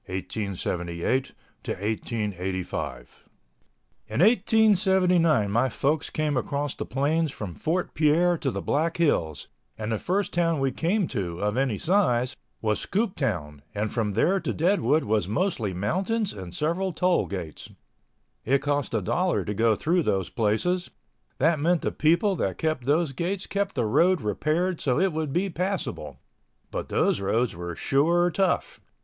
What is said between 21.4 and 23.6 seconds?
meant the people that kept those gates